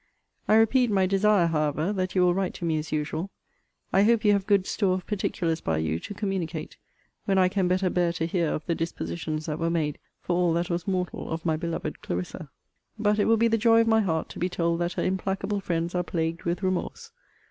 [0.47, 3.29] I repeat my desire, however, that you will write to me as usual.
[3.93, 6.75] I hope you have good store of particulars by you to communicate,
[7.25, 10.53] when I can better bear to hear of the dispositions that were made for all
[10.53, 12.49] that was mortal of my beloved Clarissa.
[12.97, 15.59] But it will be the joy of my heart to be told that her implacable
[15.59, 17.11] friends are plagued with remorse.